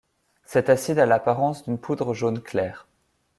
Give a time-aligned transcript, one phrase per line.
[0.45, 2.87] Cet acide a l'apparence d'une poudre jaune clair.